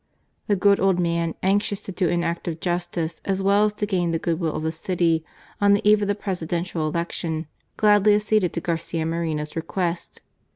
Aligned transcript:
The 0.47 0.55
good 0.55 0.79
old 0.79 0.99
man, 0.99 1.35
anxious 1.43 1.79
to 1.83 1.91
do 1.91 2.09
an 2.09 2.23
act 2.23 2.47
of 2.47 2.59
justice 2.59 3.21
as 3.23 3.43
well 3.43 3.65
as 3.65 3.73
to 3.73 3.85
gain 3.85 4.09
the 4.09 4.17
good 4.17 4.39
will 4.39 4.55
of 4.55 4.63
the 4.63 4.71
city 4.71 5.23
on 5.61 5.75
the 5.75 5.87
eve 5.87 6.01
of 6.01 6.07
the 6.07 6.15
Presidential 6.15 6.87
Election, 6.87 7.45
gladly 7.77 8.15
acceded 8.15 8.51
to 8.53 8.61
Garcia 8.61 9.05
Moreno's 9.05 9.55
request. 9.55 10.21